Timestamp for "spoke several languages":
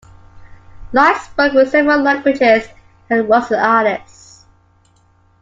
1.17-2.67